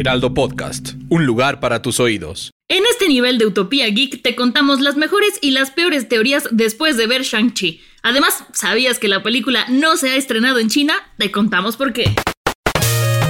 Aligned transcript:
Heraldo 0.00 0.32
Podcast, 0.32 0.94
un 1.10 1.26
lugar 1.26 1.60
para 1.60 1.82
tus 1.82 2.00
oídos. 2.00 2.52
En 2.70 2.84
este 2.90 3.06
nivel 3.06 3.36
de 3.36 3.44
Utopía 3.44 3.86
Geek 3.86 4.22
te 4.22 4.34
contamos 4.34 4.80
las 4.80 4.96
mejores 4.96 5.38
y 5.42 5.50
las 5.50 5.72
peores 5.72 6.08
teorías 6.08 6.48
después 6.50 6.96
de 6.96 7.06
ver 7.06 7.20
Shang-Chi. 7.20 7.82
Además, 8.02 8.44
¿sabías 8.54 8.98
que 8.98 9.08
la 9.08 9.22
película 9.22 9.66
no 9.68 9.98
se 9.98 10.08
ha 10.08 10.16
estrenado 10.16 10.58
en 10.58 10.70
China? 10.70 10.94
Te 11.18 11.30
contamos 11.30 11.76
por 11.76 11.92
qué. 11.92 12.14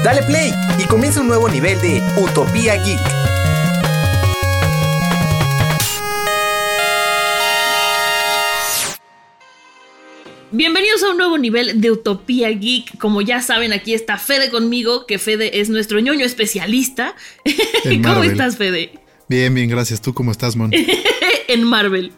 Dale 0.04 0.22
play 0.22 0.52
y 0.78 0.86
comienza 0.86 1.20
un 1.22 1.26
nuevo 1.26 1.48
nivel 1.48 1.80
de 1.80 2.00
Utopía 2.16 2.76
Geek. 2.76 3.39
Bienvenidos 10.52 11.04
a 11.04 11.10
un 11.10 11.16
nuevo 11.16 11.38
nivel 11.38 11.80
de 11.80 11.92
Utopía 11.92 12.48
Geek. 12.50 12.98
Como 12.98 13.22
ya 13.22 13.40
saben, 13.40 13.72
aquí 13.72 13.94
está 13.94 14.18
Fede 14.18 14.50
conmigo, 14.50 15.06
que 15.06 15.20
Fede 15.20 15.60
es 15.60 15.68
nuestro 15.68 16.00
ñoño 16.00 16.26
especialista. 16.26 17.14
¿Cómo 18.02 18.24
estás, 18.24 18.56
Fede? 18.56 18.90
Bien, 19.28 19.54
bien, 19.54 19.70
gracias. 19.70 20.02
¿Tú 20.02 20.12
cómo 20.12 20.32
estás, 20.32 20.56
Mon? 20.56 20.72
en 21.48 21.62
Marvel. 21.62 22.10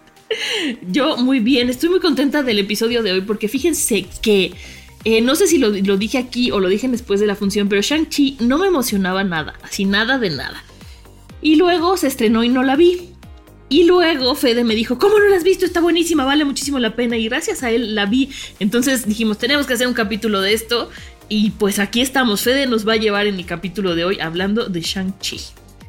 Yo 0.88 1.18
muy 1.18 1.40
bien, 1.40 1.68
estoy 1.68 1.90
muy 1.90 2.00
contenta 2.00 2.42
del 2.42 2.58
episodio 2.58 3.02
de 3.02 3.12
hoy 3.12 3.20
porque 3.20 3.48
fíjense 3.48 4.06
que, 4.22 4.54
eh, 5.04 5.20
no 5.20 5.34
sé 5.34 5.46
si 5.46 5.58
lo, 5.58 5.68
lo, 5.68 5.98
dije 5.98 6.16
aquí 6.16 6.50
o 6.50 6.58
lo 6.58 6.70
dije 6.70 6.88
después 6.88 7.20
de 7.20 7.26
la 7.26 7.36
función, 7.36 7.68
pero 7.68 7.82
Shang-Chi 7.82 8.38
no 8.40 8.56
me 8.56 8.66
emocionaba 8.66 9.24
nada, 9.24 9.52
así 9.62 9.84
nada 9.84 10.18
de 10.18 10.30
nada. 10.30 10.64
Y 11.42 11.56
luego 11.56 11.98
se 11.98 12.06
estrenó 12.06 12.44
y 12.44 12.48
no 12.48 12.62
la 12.62 12.76
vi. 12.76 13.11
Y 13.72 13.84
luego 13.84 14.34
Fede 14.34 14.64
me 14.64 14.74
dijo, 14.74 14.98
¿cómo 14.98 15.18
no 15.18 15.28
la 15.28 15.36
has 15.36 15.44
visto? 15.44 15.64
Está 15.64 15.80
buenísima, 15.80 16.26
vale 16.26 16.44
muchísimo 16.44 16.78
la 16.78 16.94
pena. 16.94 17.16
Y 17.16 17.24
gracias 17.24 17.62
a 17.62 17.70
él 17.70 17.94
la 17.94 18.04
vi. 18.04 18.28
Entonces 18.60 19.06
dijimos, 19.06 19.38
tenemos 19.38 19.66
que 19.66 19.72
hacer 19.72 19.86
un 19.86 19.94
capítulo 19.94 20.42
de 20.42 20.52
esto. 20.52 20.90
Y 21.30 21.52
pues 21.52 21.78
aquí 21.78 22.02
estamos. 22.02 22.42
Fede 22.42 22.66
nos 22.66 22.86
va 22.86 22.92
a 22.92 22.96
llevar 22.96 23.26
en 23.26 23.36
el 23.36 23.46
capítulo 23.46 23.94
de 23.94 24.04
hoy 24.04 24.20
hablando 24.20 24.66
de 24.68 24.82
Shang-Chi. 24.82 25.40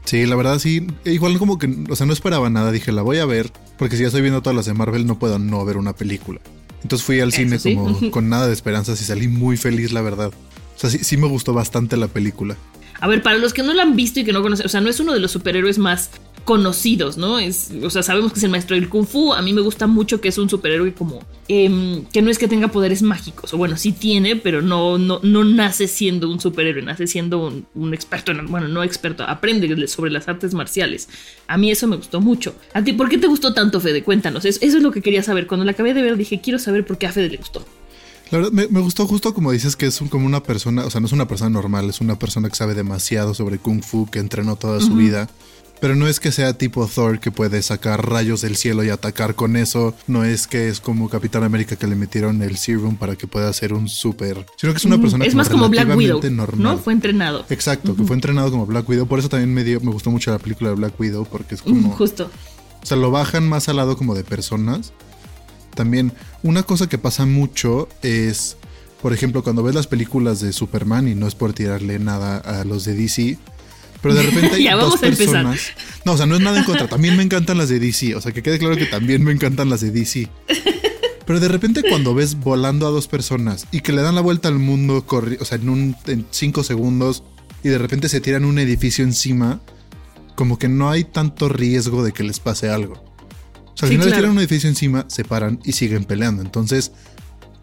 Sí, 0.05 0.25
la 0.25 0.37
verdad 0.37 0.59
sí. 0.59 0.87
Igual 1.03 1.37
como 1.37 1.59
que, 1.59 1.69
o 1.89 1.95
sea, 1.97 2.05
no 2.05 2.13
esperaba 2.13 2.49
nada. 2.49 2.71
Dije, 2.71 2.93
la 2.93 3.01
voy 3.01 3.17
a 3.17 3.25
ver. 3.25 3.51
Porque 3.77 3.97
si 3.97 4.03
ya 4.03 4.07
estoy 4.07 4.21
viendo 4.21 4.41
todas 4.41 4.55
las 4.55 4.65
de 4.65 4.73
Marvel, 4.73 5.05
no 5.05 5.19
puedo 5.19 5.37
no 5.37 5.65
ver 5.65 5.75
una 5.75 5.91
película. 5.91 6.39
Entonces 6.83 7.05
fui 7.05 7.19
al 7.19 7.33
cine 7.33 7.59
sí. 7.59 7.75
como 7.75 7.99
con 8.11 8.29
nada 8.29 8.47
de 8.47 8.53
esperanzas 8.53 9.01
y 9.01 9.03
salí 9.03 9.27
muy 9.27 9.57
feliz, 9.57 9.91
la 9.91 10.01
verdad. 10.01 10.31
O 10.73 10.79
sea, 10.79 10.89
sí, 10.89 10.99
sí 10.99 11.17
me 11.17 11.27
gustó 11.27 11.53
bastante 11.53 11.97
la 11.97 12.07
película. 12.07 12.55
A 13.03 13.07
ver, 13.07 13.21
para 13.21 13.37
los 13.37 13.53
que 13.53 13.63
no 13.63 13.73
la 13.73 13.83
han 13.83 13.97
visto 13.97 14.21
y 14.21 14.23
que 14.23 14.31
no 14.31 14.41
conocen, 14.41 14.65
o 14.65 14.69
sea, 14.69 14.79
no 14.79 14.89
es 14.89 14.97
uno 15.01 15.11
de 15.11 15.19
los 15.19 15.29
superhéroes 15.29 15.77
más 15.77 16.09
conocidos, 16.45 17.17
¿no? 17.17 17.37
Es, 17.37 17.69
o 17.83 17.89
sea, 17.89 18.01
sabemos 18.01 18.31
que 18.31 18.39
es 18.39 18.45
el 18.45 18.49
maestro 18.49 18.77
del 18.77 18.87
kung 18.87 19.05
fu. 19.05 19.33
A 19.33 19.41
mí 19.41 19.51
me 19.51 19.59
gusta 19.59 19.87
mucho 19.87 20.21
que 20.21 20.29
es 20.29 20.37
un 20.37 20.49
superhéroe 20.49 20.93
como 20.93 21.19
eh, 21.49 22.01
que 22.13 22.21
no 22.21 22.31
es 22.31 22.37
que 22.37 22.47
tenga 22.47 22.69
poderes 22.69 23.01
mágicos, 23.01 23.53
o 23.53 23.57
bueno, 23.57 23.75
sí 23.75 23.91
tiene, 23.91 24.37
pero 24.37 24.61
no, 24.61 24.97
no, 24.97 25.19
no 25.21 25.43
nace 25.43 25.89
siendo 25.89 26.29
un 26.29 26.39
superhéroe, 26.39 26.81
nace 26.81 27.05
siendo 27.05 27.45
un, 27.45 27.65
un, 27.75 27.93
experto, 27.93 28.31
en, 28.31 28.47
bueno, 28.47 28.69
no 28.69 28.83
experto, 28.83 29.25
aprende 29.25 29.85
sobre 29.89 30.09
las 30.09 30.29
artes 30.29 30.53
marciales. 30.53 31.09
A 31.47 31.57
mí 31.57 31.71
eso 31.71 31.87
me 31.87 31.97
gustó 31.97 32.21
mucho. 32.21 32.55
¿A 32.73 32.85
ti 32.85 32.93
por 32.93 33.09
qué 33.09 33.17
te 33.17 33.27
gustó 33.27 33.53
tanto, 33.53 33.81
Fede? 33.81 34.01
Cuéntanos. 34.03 34.45
Eso, 34.45 34.59
eso 34.61 34.77
es 34.77 34.83
lo 34.83 34.91
que 34.91 35.01
quería 35.01 35.23
saber. 35.23 35.45
Cuando 35.45 35.65
la 35.65 35.71
acabé 35.71 35.93
de 35.93 36.03
ver 36.03 36.15
dije, 36.15 36.39
quiero 36.39 36.57
saber 36.57 36.85
por 36.85 36.97
qué 36.97 37.07
a 37.07 37.11
Fede 37.11 37.27
le 37.27 37.35
gustó. 37.35 37.65
La 38.33 38.39
verdad, 38.39 38.51
me, 38.51 38.67
me, 38.67 38.79
gustó 38.79 39.05
justo 39.05 39.31
como 39.31 39.51
dices 39.51 39.75
que 39.75 39.85
es 39.85 40.01
un, 40.01 40.07
como 40.07 40.25
una 40.25 40.41
persona, 40.41 40.83
o 40.85 40.89
sea, 40.89 40.99
no 40.99 41.05
es 41.05 41.13
una 41.13 41.27
persona 41.27 41.51
normal, 41.51 41.91
es 41.91 42.01
una 42.01 42.17
persona 42.17 42.49
que 42.49 42.55
sabe 42.55 42.73
demasiado 42.73 43.35
sobre 43.35 43.59
kung 43.59 43.83
fu, 43.83 44.07
que 44.09 44.17
entrenó 44.17 44.55
toda 44.55 44.79
su 44.79 44.87
uh 44.87 44.95
-huh. 44.95 44.97
vida. 44.97 45.29
Pero 45.79 45.95
no 45.95 46.07
es 46.07 46.19
que 46.19 46.31
sea 46.31 46.57
tipo 46.57 46.87
Thor 46.87 47.19
que 47.19 47.29
puede 47.29 47.61
sacar 47.61 48.09
rayos 48.09 48.41
del 48.41 48.55
cielo 48.55 48.83
y 48.83 48.89
atacar 48.89 49.35
con 49.35 49.55
eso. 49.55 49.93
No 50.07 50.23
es 50.23 50.47
que 50.47 50.67
es 50.67 50.79
como 50.79 51.09
Capitán 51.09 51.43
América 51.43 51.75
que 51.75 51.85
le 51.85 51.95
metieron 51.95 52.41
el 52.41 52.57
serum 52.57 52.95
para 52.95 53.15
que 53.15 53.27
pueda 53.27 53.53
ser 53.53 53.71
un 53.71 53.87
super. 53.87 54.47
Sino 54.57 54.73
que 54.73 54.77
es 54.77 54.85
una 54.85 54.97
persona 54.97 55.25
es 55.25 55.33
como 55.33 55.37
más 55.43 55.49
como 55.49 55.69
Black 55.69 55.95
Widow. 55.95 56.21
Normal. 56.31 56.63
No 56.63 56.77
fue 56.79 56.93
entrenado. 56.93 57.45
Exacto, 57.51 57.91
uh 57.91 57.93
-huh. 57.93 57.97
que 57.99 58.03
fue 58.05 58.15
entrenado 58.15 58.49
como 58.49 58.65
Black 58.65 58.89
Widow. 58.89 59.05
Por 59.05 59.19
eso 59.19 59.29
también 59.29 59.53
me 59.53 59.63
dio, 59.63 59.79
me 59.81 59.91
gustó 59.91 60.09
mucho 60.09 60.31
la 60.31 60.39
película 60.39 60.71
de 60.71 60.75
Black 60.77 60.99
Widow 60.99 61.27
porque 61.29 61.53
es 61.53 61.61
como. 61.61 61.91
Justo. 61.91 62.31
O 62.81 62.85
sea, 62.85 62.97
lo 62.97 63.11
bajan 63.11 63.47
más 63.47 63.69
al 63.69 63.75
lado 63.75 63.95
como 63.95 64.15
de 64.15 64.23
personas. 64.23 64.91
También 65.75 66.11
una 66.43 66.63
cosa 66.63 66.87
que 66.87 66.97
pasa 66.97 67.25
mucho 67.25 67.89
es, 68.01 68.57
por 69.01 69.13
ejemplo, 69.13 69.43
cuando 69.43 69.63
ves 69.63 69.75
las 69.75 69.87
películas 69.87 70.39
de 70.39 70.53
Superman 70.53 71.07
y 71.07 71.15
no 71.15 71.27
es 71.27 71.35
por 71.35 71.53
tirarle 71.53 71.99
nada 71.99 72.37
a 72.37 72.63
los 72.63 72.85
de 72.85 72.95
DC, 72.95 73.37
pero 74.01 74.15
de 74.15 74.23
repente 74.23 74.51
hay 74.55 74.63
ya, 74.63 74.75
dos 74.75 74.99
personas. 74.99 75.69
Empezar. 75.69 76.01
No, 76.05 76.11
o 76.13 76.17
sea, 76.17 76.25
no 76.25 76.35
es 76.35 76.41
nada 76.41 76.59
en 76.59 76.65
contra. 76.65 76.87
También 76.87 77.17
me 77.17 77.23
encantan 77.23 77.57
las 77.57 77.69
de 77.69 77.79
DC. 77.79 78.15
O 78.15 78.21
sea, 78.21 78.31
que 78.31 78.43
quede 78.43 78.59
claro 78.59 78.75
que 78.75 78.85
también 78.85 79.23
me 79.23 79.31
encantan 79.31 79.69
las 79.69 79.81
de 79.81 79.91
DC. 79.91 80.29
Pero 81.25 81.39
de 81.39 81.47
repente 81.47 81.83
cuando 81.87 82.13
ves 82.13 82.35
volando 82.35 82.85
a 82.85 82.89
dos 82.89 83.07
personas 83.07 83.65
y 83.71 83.79
que 83.79 83.93
le 83.93 84.01
dan 84.01 84.13
la 84.13 84.21
vuelta 84.21 84.49
al 84.49 84.59
mundo, 84.59 85.05
o 85.07 85.45
sea, 85.45 85.57
en, 85.57 85.69
un, 85.69 85.95
en 86.05 86.25
cinco 86.31 86.63
segundos 86.63 87.23
y 87.63 87.69
de 87.69 87.77
repente 87.77 88.09
se 88.09 88.19
tiran 88.19 88.43
un 88.43 88.59
edificio 88.59 89.05
encima, 89.05 89.61
como 90.35 90.59
que 90.59 90.67
no 90.67 90.89
hay 90.89 91.05
tanto 91.05 91.47
riesgo 91.47 92.03
de 92.03 92.11
que 92.11 92.23
les 92.23 92.41
pase 92.41 92.69
algo. 92.69 93.01
O 93.73 93.77
sea, 93.77 93.89
sí, 93.89 93.95
si 93.95 93.97
no 93.97 94.03
claro. 94.03 94.17
tiran 94.17 94.31
un 94.31 94.39
edificio 94.39 94.69
encima, 94.69 95.05
se 95.07 95.23
paran 95.23 95.59
y 95.63 95.73
siguen 95.73 96.05
peleando. 96.05 96.41
Entonces, 96.41 96.91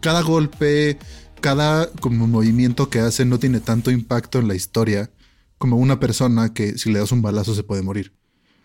cada 0.01 0.21
golpe, 0.21 0.97
cada 1.39 1.89
como 1.91 2.27
movimiento 2.27 2.89
que 2.89 2.99
hacen 2.99 3.29
no 3.29 3.39
tiene 3.39 3.59
tanto 3.59 3.91
impacto 3.91 4.39
en 4.39 4.47
la 4.47 4.55
historia 4.55 5.09
como 5.57 5.77
una 5.77 5.99
persona 5.99 6.53
que 6.53 6.77
si 6.77 6.91
le 6.91 6.99
das 6.99 7.11
un 7.11 7.21
balazo 7.21 7.55
se 7.55 7.63
puede 7.63 7.83
morir. 7.83 8.11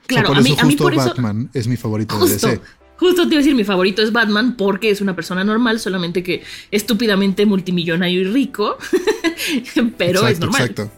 Claro, 0.07 0.31
o 0.31 0.35
sea, 0.35 0.35
por 0.35 0.37
a 0.37 0.41
eso 0.41 0.49
mí, 0.49 0.61
a 0.61 0.65
mí 0.65 0.71
justo 0.71 0.85
por 0.85 0.95
eso, 0.95 1.05
Batman 1.05 1.51
es 1.53 1.69
mi 1.69 1.77
favorito 1.77 2.17
justo, 2.17 2.47
de 2.47 2.55
DC. 2.55 2.63
Justo 2.97 3.23
te 3.23 3.35
iba 3.35 3.37
a 3.37 3.43
decir, 3.43 3.55
mi 3.55 3.65
favorito 3.65 4.03
es 4.03 4.13
Batman 4.13 4.57
porque 4.57 4.91
es 4.91 5.01
una 5.01 5.15
persona 5.15 5.45
normal, 5.45 5.79
solamente 5.81 6.23
que 6.23 6.43
estúpidamente 6.71 7.45
multimillonario 7.45 8.23
y 8.23 8.25
rico, 8.25 8.79
pero 9.99 10.21
exacto, 10.21 10.29
es 10.29 10.41
normal. 10.41 10.63
Exacto. 10.63 10.91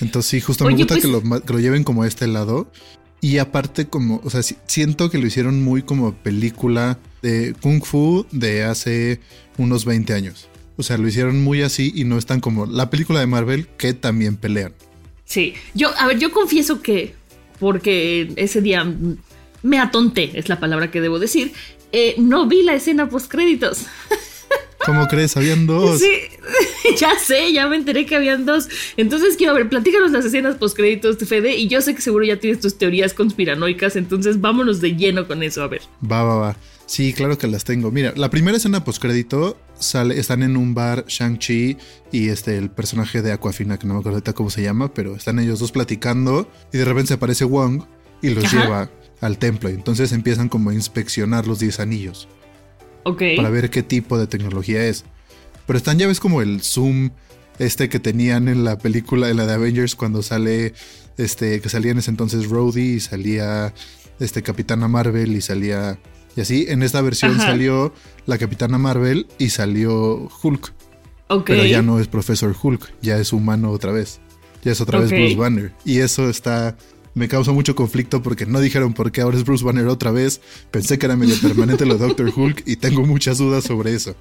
Entonces 0.00 0.30
sí, 0.30 0.40
justo 0.40 0.64
Oye, 0.64 0.74
me 0.74 0.82
gusta 0.82 0.94
pues, 0.94 1.04
que, 1.06 1.10
lo, 1.10 1.42
que, 1.42 1.52
lo, 1.52 1.60
lleven 1.60 1.84
como 1.84 2.02
a 2.02 2.08
este 2.08 2.26
lado. 2.26 2.70
Y 3.26 3.38
aparte 3.38 3.88
como, 3.88 4.20
o 4.22 4.30
sea, 4.30 4.40
siento 4.44 5.10
que 5.10 5.18
lo 5.18 5.26
hicieron 5.26 5.64
muy 5.64 5.82
como 5.82 6.14
película 6.14 6.96
de 7.22 7.56
kung 7.60 7.82
fu 7.82 8.24
de 8.30 8.62
hace 8.62 9.18
unos 9.58 9.84
20 9.84 10.14
años. 10.14 10.46
O 10.76 10.84
sea, 10.84 10.96
lo 10.96 11.08
hicieron 11.08 11.42
muy 11.42 11.62
así 11.62 11.90
y 11.92 12.04
no 12.04 12.18
están 12.18 12.38
como 12.38 12.66
la 12.66 12.88
película 12.88 13.18
de 13.18 13.26
Marvel 13.26 13.66
que 13.78 13.94
también 13.94 14.36
pelean. 14.36 14.74
Sí, 15.24 15.54
yo, 15.74 15.90
a 15.98 16.06
ver, 16.06 16.20
yo 16.20 16.30
confieso 16.30 16.82
que, 16.82 17.16
porque 17.58 18.32
ese 18.36 18.60
día 18.60 18.86
me 19.64 19.80
atonté, 19.80 20.30
es 20.38 20.48
la 20.48 20.60
palabra 20.60 20.92
que 20.92 21.00
debo 21.00 21.18
decir, 21.18 21.52
eh, 21.90 22.14
no 22.18 22.46
vi 22.46 22.62
la 22.62 22.74
escena 22.74 23.08
post 23.08 23.28
créditos. 23.28 23.86
¿Cómo 24.86 25.06
crees? 25.08 25.36
Habían 25.36 25.66
dos. 25.66 26.00
Sí, 26.00 26.12
ya 26.98 27.18
sé, 27.18 27.52
ya 27.52 27.66
me 27.66 27.76
enteré 27.76 28.06
que 28.06 28.16
habían 28.16 28.46
dos. 28.46 28.68
Entonces 28.96 29.36
quiero 29.36 29.54
ver, 29.54 29.68
platícanos 29.68 30.12
las 30.12 30.24
escenas 30.24 30.56
post 30.56 30.76
créditos, 30.76 31.16
Fede, 31.18 31.56
y 31.56 31.68
yo 31.68 31.80
sé 31.80 31.94
que 31.94 32.00
seguro 32.00 32.24
ya 32.24 32.38
tienes 32.38 32.60
tus 32.60 32.78
teorías 32.78 33.12
conspiranoicas, 33.12 33.96
entonces 33.96 34.40
vámonos 34.40 34.80
de 34.80 34.94
lleno 34.94 35.26
con 35.26 35.42
eso, 35.42 35.62
a 35.62 35.68
ver. 35.68 35.82
Va, 36.08 36.22
va, 36.22 36.36
va. 36.36 36.56
Sí, 36.86 37.12
claro 37.12 37.36
que 37.36 37.48
las 37.48 37.64
tengo. 37.64 37.90
Mira, 37.90 38.12
la 38.16 38.30
primera 38.30 38.56
escena 38.56 38.84
postcrédito 38.84 39.58
sale, 39.78 40.18
están 40.20 40.44
en 40.44 40.56
un 40.56 40.72
bar 40.72 41.04
Shang-Chi 41.08 41.76
y 42.12 42.28
este 42.28 42.56
el 42.58 42.70
personaje 42.70 43.22
de 43.22 43.32
Aquafina, 43.32 43.76
que 43.76 43.88
no 43.88 43.94
me 43.94 44.00
acuerdo 44.00 44.18
ahorita 44.18 44.34
cómo 44.34 44.50
se 44.50 44.62
llama, 44.62 44.94
pero 44.94 45.16
están 45.16 45.40
ellos 45.40 45.58
dos 45.58 45.72
platicando 45.72 46.48
y 46.72 46.78
de 46.78 46.84
repente 46.84 47.08
se 47.08 47.14
aparece 47.14 47.44
Wong 47.44 47.82
y 48.22 48.30
los 48.30 48.44
Ajá. 48.44 48.62
lleva 48.62 48.90
al 49.20 49.38
templo. 49.38 49.68
Entonces 49.68 50.12
empiezan 50.12 50.48
como 50.48 50.70
a 50.70 50.74
inspeccionar 50.74 51.48
los 51.48 51.58
10 51.58 51.80
anillos. 51.80 52.28
Ok. 53.06 53.22
Para 53.36 53.50
ver 53.50 53.70
qué 53.70 53.82
tipo 53.82 54.18
de 54.18 54.26
tecnología 54.26 54.84
es. 54.84 55.04
Pero 55.66 55.76
están 55.76 55.98
ya 55.98 56.06
ves 56.06 56.20
como 56.20 56.42
el 56.42 56.60
zoom 56.60 57.10
este 57.58 57.88
que 57.88 58.00
tenían 58.00 58.48
en 58.48 58.64
la 58.64 58.78
película, 58.78 59.30
en 59.30 59.36
la 59.36 59.46
de 59.46 59.54
Avengers, 59.54 59.94
cuando 59.94 60.22
sale, 60.22 60.74
este, 61.16 61.60
que 61.60 61.68
salía 61.68 61.92
en 61.92 61.98
ese 61.98 62.10
entonces 62.10 62.48
Rhodey 62.48 62.94
y 62.94 63.00
salía 63.00 63.72
este 64.18 64.42
Capitana 64.42 64.88
Marvel 64.88 65.36
y 65.36 65.40
salía 65.40 65.98
y 66.36 66.40
así, 66.42 66.66
en 66.68 66.82
esta 66.82 67.00
versión 67.00 67.32
Ajá. 67.36 67.44
salió 67.44 67.94
la 68.26 68.36
Capitana 68.36 68.76
Marvel 68.76 69.26
y 69.38 69.48
salió 69.48 70.28
Hulk. 70.42 70.72
Ok. 71.28 71.46
Pero 71.46 71.64
ya 71.64 71.80
no 71.80 71.98
es 71.98 72.08
Profesor 72.08 72.54
Hulk, 72.60 72.92
ya 73.00 73.16
es 73.18 73.32
humano 73.32 73.70
otra 73.70 73.90
vez. 73.92 74.20
Ya 74.62 74.72
es 74.72 74.80
otra 74.80 74.98
vez 74.98 75.10
Bruce 75.10 75.36
Banner. 75.36 75.72
Y 75.84 75.98
eso 75.98 76.28
está. 76.28 76.76
Me 77.16 77.28
causa 77.28 77.50
mucho 77.50 77.74
conflicto 77.74 78.22
porque 78.22 78.44
no 78.44 78.60
dijeron 78.60 78.92
por 78.92 79.10
qué 79.10 79.22
ahora 79.22 79.38
es 79.38 79.44
Bruce 79.44 79.64
Banner 79.64 79.86
otra 79.86 80.10
vez. 80.10 80.42
Pensé 80.70 80.98
que 80.98 81.06
era 81.06 81.16
medio 81.16 81.34
permanente 81.40 81.86
lo 81.86 81.96
de 81.96 82.06
Doctor 82.06 82.30
Hulk 82.36 82.64
y 82.66 82.76
tengo 82.76 83.06
muchas 83.06 83.38
dudas 83.38 83.64
sobre 83.64 83.94
eso. 83.94 84.14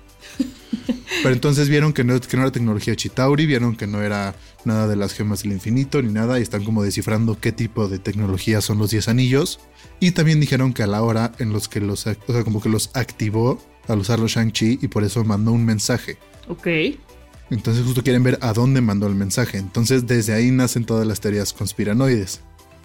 Pero 1.21 1.35
entonces 1.35 1.67
vieron 1.67 1.91
que 1.91 2.05
no, 2.05 2.17
que 2.21 2.37
no 2.37 2.43
era 2.43 2.53
tecnología 2.53 2.95
Chitauri, 2.95 3.45
vieron 3.47 3.75
que 3.75 3.85
no 3.85 4.01
era 4.01 4.33
nada 4.63 4.87
de 4.87 4.95
las 4.95 5.13
gemas 5.13 5.43
del 5.43 5.51
infinito 5.51 6.01
ni 6.01 6.13
nada, 6.13 6.39
y 6.39 6.43
están 6.43 6.63
como 6.63 6.83
descifrando 6.83 7.37
qué 7.37 7.51
tipo 7.51 7.89
de 7.89 7.99
tecnología 7.99 8.61
son 8.61 8.77
los 8.77 8.91
10 8.91 9.09
anillos. 9.09 9.59
Y 9.99 10.11
también 10.11 10.39
dijeron 10.39 10.71
que 10.71 10.83
a 10.83 10.87
la 10.87 11.01
hora 11.01 11.33
en 11.39 11.51
los 11.51 11.67
que 11.67 11.81
los, 11.81 12.07
o 12.07 12.15
sea, 12.31 12.43
como 12.45 12.61
que 12.61 12.69
los 12.69 12.91
activó 12.93 13.61
al 13.89 13.99
usarlo 13.99 14.29
Shang-Chi 14.29 14.79
y 14.81 14.87
por 14.87 15.03
eso 15.03 15.21
mandó 15.25 15.51
un 15.51 15.65
mensaje. 15.65 16.17
Ok. 16.47 16.67
Entonces 17.49 17.83
justo 17.83 18.03
quieren 18.03 18.23
ver 18.23 18.39
a 18.41 18.53
dónde 18.53 18.79
mandó 18.79 19.07
el 19.07 19.15
mensaje. 19.15 19.57
Entonces 19.57 20.07
desde 20.07 20.31
ahí 20.31 20.49
nacen 20.49 20.85
todas 20.85 21.05
las 21.05 21.19
teorías 21.19 21.51
conspiranoides. 21.51 22.39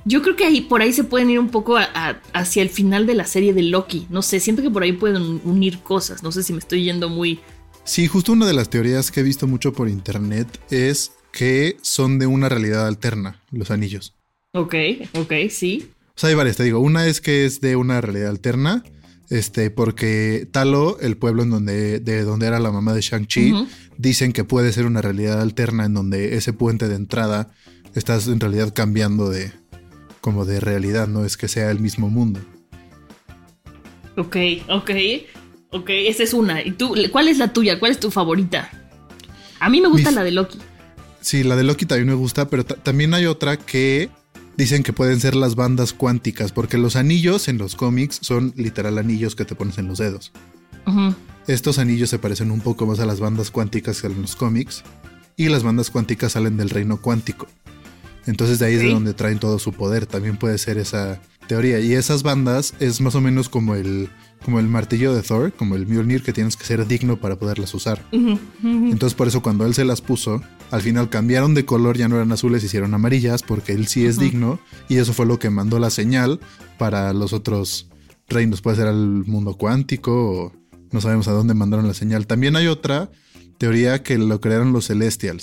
Yo 0.05 0.23
creo 0.23 0.35
que 0.37 0.44
ahí 0.47 0.62
por 0.62 0.81
ahí 0.82 0.93
se 0.93 1.05
pueden 1.05 1.31
ir 1.31 1.38
un 1.38 1.50
poco 1.50 1.76
a- 1.76 1.88
a- 1.94 2.20
hacia 2.32 2.62
el 2.62 2.70
final 2.70 3.06
de 3.06 3.14
la 3.14 3.26
serie 3.26 3.52
de 3.52 3.62
Loki. 3.62 4.06
No 4.11 4.23
sé, 4.23 4.41
siento 4.41 4.62
que 4.62 4.70
por 4.70 4.82
ahí 4.82 4.93
pueden 4.93 5.41
unir 5.44 5.81
cosas. 5.81 6.23
No 6.23 6.32
sé 6.32 6.43
si 6.43 6.52
me 6.52 6.58
estoy 6.58 6.85
yendo 6.85 7.08
muy. 7.08 7.41
Sí, 7.85 8.06
justo 8.06 8.32
una 8.32 8.47
de 8.47 8.52
las 8.55 8.70
teorías 8.70 9.11
que 9.11 9.20
he 9.20 9.23
visto 9.23 9.47
mucho 9.47 9.73
por 9.73 9.88
internet 9.88 10.47
es 10.70 11.12
que 11.32 11.76
son 11.82 12.19
de 12.19 12.26
una 12.26 12.49
realidad 12.49 12.87
alterna, 12.87 13.41
los 13.50 13.70
anillos. 13.70 14.14
Ok, 14.52 14.75
ok, 15.14 15.32
sí. 15.50 15.91
O 16.08 16.20
sea, 16.20 16.29
hay 16.31 16.35
varias, 16.35 16.56
te 16.56 16.64
digo. 16.64 16.81
Una 16.81 17.06
es 17.06 17.20
que 17.20 17.44
es 17.44 17.61
de 17.61 17.76
una 17.76 18.00
realidad 18.00 18.31
alterna, 18.31 18.82
este, 19.31 19.70
porque 19.70 20.49
Talo, 20.50 20.99
el 21.00 21.17
pueblo 21.17 21.43
en 21.44 21.50
donde, 21.50 22.00
de 22.00 22.25
donde 22.25 22.46
era 22.46 22.58
la 22.58 22.73
mamá 22.73 22.93
de 22.94 23.00
Shang-Chi, 23.00 23.55
dicen 23.96 24.32
que 24.32 24.44
puede 24.44 24.73
ser 24.73 24.87
una 24.87 25.03
realidad 25.03 25.41
alterna 25.41 25.85
en 25.85 25.94
donde 25.94 26.37
ese 26.37 26.53
puente 26.53 26.88
de 26.88 26.96
entrada 26.96 27.53
estás 27.94 28.26
en 28.26 28.41
realidad 28.41 28.73
cambiando 28.75 29.31
de 29.31 29.53
como 30.20 30.44
de 30.44 30.61
realidad, 30.61 31.08
no 31.08 31.25
es 31.25 31.37
que 31.37 31.49
sea 31.49 31.70
el 31.70 31.81
mismo 31.81 32.08
mundo. 32.11 32.40
Ok, 34.17 34.37
ok. 34.69 34.90
Ok, 35.70 35.88
esa 35.90 36.22
es 36.25 36.34
una. 36.34 36.62
¿Y 36.64 36.72
tú? 36.72 36.94
¿Cuál 37.12 37.28
es 37.28 37.38
la 37.38 37.52
tuya? 37.52 37.78
¿Cuál 37.78 37.93
es 37.93 38.00
tu 38.00 38.11
favorita? 38.11 38.70
A 39.61 39.69
mí 39.70 39.81
me 39.81 39.88
gusta 39.88 40.08
Mis- 40.11 40.17
la 40.17 40.25
de 40.25 40.32
Loki. 40.32 40.58
Sí, 41.20 41.44
la 41.44 41.55
de 41.55 41.62
Loki 41.64 41.87
también 41.87 42.08
me 42.08 42.14
gusta, 42.14 42.49
pero 42.49 42.64
ta- 42.64 42.76
también 42.76 43.14
hay 43.14 43.26
otra 43.26 43.56
que 43.56 44.08
dicen 44.56 44.82
que 44.82 44.93
pueden 44.93 45.20
ser 45.20 45.37
las 45.37 45.55
bandas 45.55 45.93
cuánticas, 45.93 46.50
porque 46.50 46.76
los 46.78 46.96
anillos 46.96 47.46
en 47.49 47.58
los 47.58 47.76
cómics 47.76 48.19
son 48.22 48.52
literal 48.56 48.99
anillos 48.99 49.34
que 49.37 49.44
te 49.44 49.55
pones 49.55 49.78
en 49.78 49.87
los 49.87 49.99
dedos. 49.99 50.32
Estos 51.46 51.78
anillos 51.78 52.11
se 52.11 52.19
parecen 52.19 52.50
un 52.50 52.61
poco 52.61 52.84
más 52.87 52.99
a 53.00 53.06
las 53.06 53.20
bandas 53.20 53.50
cuánticas 53.50 54.00
que 54.00 54.08
en 54.08 54.20
los 54.22 54.34
cómics, 54.34 54.82
y 55.37 55.49
las 55.50 55.62
bandas 55.62 55.90
cuánticas 55.90 56.32
salen 56.32 56.56
del 56.56 56.70
reino 56.70 57.00
cuántico. 57.00 57.46
Entonces 58.26 58.58
de 58.58 58.67
ahí 58.67 58.75
es 58.75 58.81
de 58.81 58.90
donde 58.90 59.14
traen 59.14 59.38
todo 59.38 59.58
su 59.58 59.72
poder, 59.72 60.06
también 60.06 60.37
puede 60.37 60.58
ser 60.58 60.78
esa 60.78 61.20
teoría. 61.46 61.81
Y 61.81 61.94
esas 61.94 62.22
bandas 62.22 62.75
es 62.78 63.00
más 63.00 63.14
o 63.14 63.20
menos 63.20 63.49
como 63.49 63.75
el, 63.75 64.08
como 64.44 64.61
el 64.61 64.69
martillo 64.69 65.14
de 65.14 65.22
Thor, 65.22 65.52
como 65.52 65.75
el 65.75 65.87
Mjolnir, 65.87 66.22
que 66.22 66.32
tienes 66.32 66.56
que 66.56 66.64
ser 66.64 66.87
digno 66.87 67.19
para 67.19 67.38
poderlas 67.38 67.75
usar. 67.75 68.05
Entonces 68.12 69.14
por 69.14 69.26
eso 69.26 69.43
cuando 69.43 69.67
él 69.67 69.75
se 69.75 69.84
las 69.84 70.00
puso, 70.00 70.43
al 70.70 70.82
final 70.82 71.11
cambiaron 71.11 71.55
de 71.55 71.64
color, 71.64 71.96
ya 71.96 72.08
no 72.08 72.17
eran 72.17 72.32
azules, 72.32 72.62
hicieron 72.62 72.94
amarillas, 72.94 73.43
porque 73.43 73.72
él 73.72 73.88
sí 73.88 74.06
es 74.06 74.19
digno, 74.19 74.61
y 74.88 74.96
eso 74.96 75.12
fue 75.12 75.26
lo 75.26 75.38
que 75.38 75.50
mandó 75.50 75.78
la 75.78 75.90
señal 75.90 76.40
para 76.78 77.12
los 77.12 77.32
otros 77.32 77.88
reinos. 78.28 78.62
Puede 78.62 78.76
ser 78.76 78.87
al 78.87 79.25
mundo 79.26 79.56
cuántico, 79.56 80.12
o 80.12 80.52
no 80.93 81.00
sabemos 81.00 81.28
a 81.28 81.32
dónde 81.32 81.55
mandaron 81.55 81.87
la 81.87 81.94
señal. 81.94 82.26
También 82.26 82.56
hay 82.56 82.69
otra 82.69 83.11
teoría 83.58 84.02
que 84.02 84.19
lo 84.19 84.40
crearon 84.40 84.72
los 84.72 84.87
Celestials. 84.87 85.43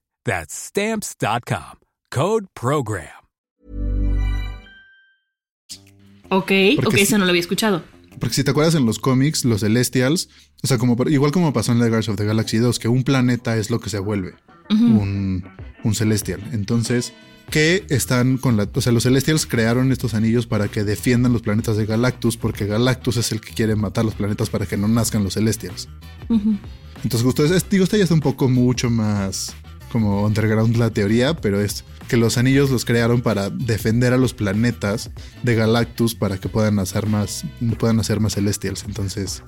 That's 0.23 0.53
stamps.com. 0.53 1.79
Code 2.11 2.45
program. 2.53 3.07
Ok, 6.29 6.51
Porque 6.75 6.87
ok, 6.87 6.93
sí. 6.95 7.01
eso 7.01 7.17
no 7.17 7.25
lo 7.25 7.31
había 7.31 7.41
escuchado. 7.41 7.83
Porque 8.19 8.35
si 8.35 8.43
te 8.43 8.51
acuerdas 8.51 8.75
en 8.75 8.85
los 8.85 8.99
cómics, 8.99 9.43
los 9.45 9.61
Celestials, 9.61 10.29
o 10.63 10.67
sea, 10.67 10.77
como 10.77 10.95
igual 11.09 11.31
como 11.31 11.51
pasó 11.53 11.71
en 11.71 11.79
The 11.79 11.85
Guardians 11.85 12.09
of 12.09 12.15
the 12.17 12.25
Galaxy 12.25 12.57
2, 12.57 12.79
que 12.79 12.87
un 12.87 13.03
planeta 13.03 13.57
es 13.57 13.69
lo 13.71 13.79
que 13.79 13.89
se 13.89 13.99
vuelve 13.99 14.35
un, 14.69 15.43
un 15.83 15.95
Celestial. 15.95 16.41
Entonces, 16.53 17.13
que 17.49 17.85
están 17.89 18.37
con 18.37 18.55
la. 18.57 18.69
O 18.73 18.81
sea, 18.81 18.91
los 18.93 19.03
Celestials 19.03 19.45
crearon 19.45 19.91
estos 19.91 20.13
anillos 20.13 20.45
para 20.47 20.67
que 20.69 20.83
defiendan 20.85 21.33
los 21.33 21.41
planetas 21.41 21.75
de 21.77 21.85
Galactus, 21.85 22.37
porque 22.37 22.65
Galactus 22.67 23.17
es 23.17 23.31
el 23.33 23.41
que 23.41 23.53
quiere 23.53 23.75
matar 23.75 24.05
los 24.05 24.13
planetas 24.13 24.49
para 24.49 24.65
que 24.65 24.77
no 24.77 24.87
nazcan 24.87 25.23
los 25.23 25.33
Celestials. 25.33 25.89
Entonces, 26.29 27.23
justo 27.23 27.43
es, 27.43 27.51
es- 27.51 27.69
digo, 27.69 27.83
esta 27.83 27.97
ya 27.97 28.03
está 28.03 28.13
un 28.15 28.21
poco 28.21 28.47
mucho 28.47 28.89
más 28.89 29.53
como 29.91 30.23
underground 30.25 30.77
la 30.77 30.89
teoría, 30.89 31.33
pero 31.35 31.59
es 31.61 31.83
que 32.07 32.17
los 32.17 32.37
anillos 32.37 32.69
los 32.69 32.85
crearon 32.85 33.21
para 33.21 33.49
defender 33.49 34.13
a 34.13 34.17
los 34.17 34.33
planetas 34.33 35.11
de 35.43 35.55
Galactus 35.55 36.15
para 36.15 36.37
que 36.37 36.49
puedan 36.49 36.79
hacer 36.79 37.05
más, 37.07 37.43
puedan 37.79 37.99
hacer 37.99 38.19
más 38.19 38.35
Celestials. 38.35 38.83
Entonces, 38.87 39.43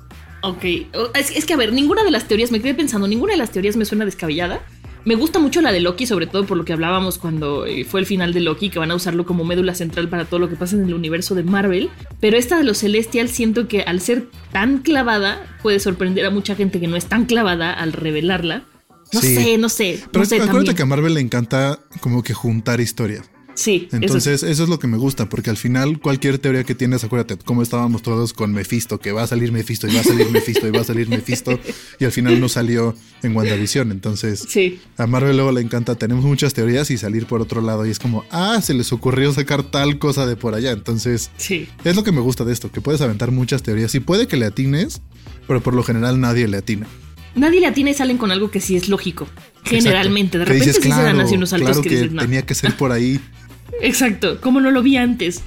Ok, 0.46 0.66
O- 0.94 1.10
es, 1.18 1.46
que 1.46 1.54
a 1.54 1.58
ver, 1.58 1.72
ninguna 1.72 2.04
de 2.04 2.12
las 2.12 2.28
teorías, 2.28 2.52
me 2.52 2.60
quedé 2.62 2.74
pensando, 2.74 3.08
ninguna 3.08 3.32
de 3.32 3.38
las 3.38 3.52
teorías 3.52 3.78
me 3.78 3.86
suena 3.86 4.04
descabellada. 4.04 4.60
Me 5.06 5.16
gusta 5.16 5.40
mucho 5.40 5.62
la 5.62 5.72
de 5.72 5.80
Loki, 5.82 6.06
sobre 6.06 6.28
todo 6.28 6.46
por 6.46 6.58
lo 6.58 6.66
que 6.66 6.74
hablábamos 6.74 7.18
cuando 7.18 7.66
eh, 7.66 7.86
fue 7.86 8.00
el 8.02 8.06
final 8.06 8.34
de 8.34 8.40
Loki, 8.42 8.70
que 8.70 8.80
van 8.80 8.92
a 8.92 8.96
usarlo 8.96 9.26
como 9.26 9.44
médula 9.46 9.74
central 9.74 10.10
para 10.10 10.26
todo 10.26 10.40
lo 10.42 10.50
que 10.50 10.56
pasa 10.58 10.76
en 10.76 10.84
el 10.86 10.94
universo 10.94 11.34
de 11.36 11.44
Marvel. 11.44 11.90
Pero 12.22 12.36
esta 12.38 12.58
de 12.58 12.64
los 12.66 12.78
Celestials 12.80 13.32
siento 13.32 13.68
que 13.70 13.82
al 13.84 14.02
ser 14.02 14.28
tan 14.52 14.80
clavada 14.80 15.42
puede 15.62 15.80
sorprender 15.80 16.26
a 16.26 16.30
mucha 16.30 16.56
gente 16.56 16.80
que 16.82 16.88
no 16.88 16.96
es 16.98 17.06
tan 17.06 17.26
clavada 17.26 17.72
al 17.74 17.94
revelarla. 17.94 18.64
No 19.14 19.22
Sí. 19.22 19.36
sé, 19.36 19.58
no 19.58 19.70
sé. 19.70 20.00
pero 20.12 20.24
no 20.24 20.30
sé 20.30 20.36
acuérdate 20.36 20.56
también. 20.58 20.76
que 20.76 20.82
a 20.84 20.86
Marvel 20.86 21.14
le 21.14 21.22
encanta 21.22 21.80
como 22.02 22.24
que 22.24 22.34
juntar 22.34 22.82
historias. 22.82 23.30
Sí, 23.56 23.86
eso 23.90 23.98
Entonces, 23.98 24.42
eso 24.42 24.64
es 24.64 24.68
lo 24.70 24.80
que 24.80 24.88
me 24.88 24.98
gusta, 24.98 25.30
porque 25.30 25.52
al 25.52 25.58
final 25.58 26.00
cualquier 26.00 26.40
teoría 26.40 26.64
que 26.64 26.74
tienes, 26.74 27.04
acuérdate 27.04 27.38
cómo 27.38 27.62
estábamos 27.62 28.02
todos 28.02 28.34
con 28.34 28.52
Mephisto, 28.52 29.00
que 29.00 29.12
va 29.12 29.22
a 29.22 29.28
salir 29.28 29.52
Mephisto 29.52 29.88
y 29.88 29.94
va 29.94 30.00
a 30.00 30.04
salir 30.04 30.28
Mephisto 30.32 30.68
y 30.68 30.72
va 30.72 30.82
a 30.82 30.84
salir 30.84 31.08
Mephisto, 31.08 31.60
y 32.00 32.06
al 32.06 32.12
final 32.12 32.40
no 32.40 32.50
salió 32.50 32.96
en 33.22 33.36
WandaVision. 33.36 33.92
Entonces, 33.92 34.44
Sí. 34.50 34.80
a 34.98 35.06
Marvel 35.06 35.36
luego 35.36 35.52
le 35.52 35.62
encanta, 35.62 35.94
tenemos 35.94 36.26
muchas 36.26 36.56
teorías 36.56 36.90
y 36.90 36.98
salir 36.98 37.28
por 37.28 37.42
otro 37.42 37.62
lado, 37.62 37.86
y 37.86 37.92
es 37.92 38.00
como, 38.00 38.26
ah, 38.32 38.60
se 38.60 38.74
les 38.74 38.92
ocurrió 38.92 39.32
sacar 39.34 39.62
tal 39.62 40.00
cosa 40.00 40.26
de 40.26 40.36
por 40.36 40.56
allá. 40.56 40.72
Entonces, 40.72 41.30
Sí. 41.38 41.68
es 41.84 41.96
lo 41.96 42.04
que 42.04 42.12
me 42.12 42.22
gusta 42.22 42.46
de 42.46 42.54
esto, 42.54 42.72
que 42.72 42.82
puedes 42.82 43.02
aventar 43.02 43.30
muchas 43.30 43.62
teorías 43.62 43.94
y 43.94 44.00
puede 44.00 44.26
que 44.26 44.36
le 44.36 44.48
atines, 44.48 45.04
pero 45.48 45.62
por 45.62 45.76
lo 45.76 45.84
general 45.84 46.20
nadie 46.20 46.48
le 46.48 46.58
atina. 46.58 46.88
Nadie 47.36 47.60
le 47.62 47.68
atina 47.68 47.90
y 47.90 47.94
salen 47.94 48.18
con 48.18 48.32
algo 48.32 48.52
que 48.52 48.60
sí 48.60 48.76
es 48.76 48.90
lógico. 48.90 49.28
Generalmente. 49.64 50.38
De 50.38 50.46
repente 50.46 50.68
dices, 50.68 50.84
sí 50.84 50.90
se 50.90 50.96
dan 50.96 51.14
"Claro, 51.14 51.22
así 51.28 51.36
unos 51.36 51.50
saltos 51.50 51.68
claro 51.70 51.82
que, 51.82 51.90
que 51.90 51.96
dices, 51.96 52.12
no. 52.12 52.22
tenía 52.22 52.44
que 52.44 52.56
ser 52.56 52.76
por 52.76 52.92
ahí. 52.92 53.20
Exacto, 53.82 54.40
como 54.40 54.62
no 54.62 54.72
lo 54.72 54.84
vi 54.84 54.98
antes. 54.98 55.42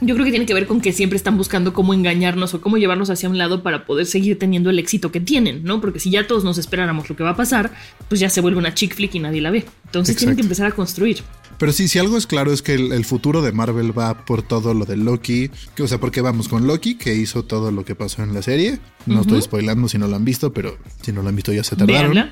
Yo 0.00 0.14
creo 0.14 0.24
que 0.24 0.30
tiene 0.30 0.46
que 0.46 0.54
ver 0.54 0.66
con 0.66 0.80
que 0.80 0.92
siempre 0.92 1.16
están 1.16 1.36
buscando 1.36 1.72
cómo 1.72 1.92
engañarnos 1.92 2.54
o 2.54 2.60
cómo 2.60 2.76
llevarnos 2.76 3.10
hacia 3.10 3.28
un 3.28 3.36
lado 3.36 3.62
para 3.64 3.84
poder 3.84 4.06
seguir 4.06 4.38
teniendo 4.38 4.70
el 4.70 4.78
éxito 4.78 5.10
que 5.10 5.20
tienen, 5.20 5.64
¿no? 5.64 5.80
Porque 5.80 5.98
si 5.98 6.10
ya 6.10 6.26
todos 6.26 6.44
nos 6.44 6.56
esperáramos 6.56 7.08
lo 7.08 7.16
que 7.16 7.24
va 7.24 7.30
a 7.30 7.36
pasar, 7.36 7.72
pues 8.08 8.20
ya 8.20 8.30
se 8.30 8.40
vuelve 8.40 8.58
una 8.58 8.74
chick 8.74 8.94
flick 8.94 9.16
y 9.16 9.18
nadie 9.18 9.40
la 9.40 9.50
ve. 9.50 9.64
Entonces 9.86 10.16
tienen 10.16 10.36
que 10.36 10.42
empezar 10.42 10.66
a 10.66 10.70
construir. 10.70 11.22
Pero 11.58 11.72
sí, 11.72 11.88
si 11.88 11.98
algo 11.98 12.16
es 12.16 12.28
claro 12.28 12.52
es 12.52 12.62
que 12.62 12.74
el, 12.74 13.04
futuro 13.04 13.42
de 13.42 13.50
Marvel 13.50 13.96
va 13.96 14.24
por 14.24 14.42
todo 14.42 14.72
lo 14.74 14.84
de 14.84 14.96
Loki. 14.96 15.50
Que, 15.74 15.82
o 15.82 15.88
sea, 15.88 15.98
porque 15.98 16.20
vamos 16.20 16.48
con 16.48 16.68
Loki, 16.68 16.94
que 16.94 17.14
hizo 17.14 17.44
todo 17.44 17.72
lo 17.72 17.84
que 17.84 17.96
pasó 17.96 18.22
en 18.22 18.32
la 18.32 18.42
serie. 18.42 18.78
No 19.06 19.22
estoy 19.22 19.42
spoilando 19.42 19.88
si 19.88 19.98
no 19.98 20.06
lo 20.06 20.14
han 20.14 20.24
visto, 20.24 20.52
pero 20.52 20.78
si 21.02 21.12
no 21.12 21.22
lo 21.22 21.28
han 21.28 21.36
visto 21.36 21.52
ya 21.52 21.64
se 21.64 21.74
tardaron. 21.74 22.30